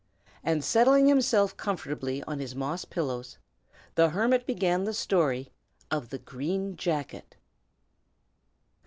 [0.43, 3.37] And settling himself comfortably on his moss pillows,
[3.93, 5.51] the hermit began the story
[5.91, 6.23] of CHAPTER XIII.
[6.25, 7.35] GREEN JACKET.